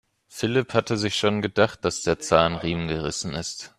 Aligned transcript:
Philipp 0.27 0.73
hatte 0.73 0.97
sich 0.97 1.13
schon 1.15 1.43
gedacht, 1.43 1.85
dass 1.85 2.01
der 2.01 2.17
Zahnriemen 2.17 2.87
gerissen 2.87 3.35
ist. 3.35 3.69